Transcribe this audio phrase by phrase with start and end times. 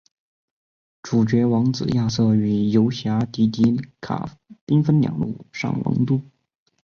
[1.03, 4.35] 主角王子亚瑟与游侠迪迪卡
[4.65, 6.19] 兵分两路上王都。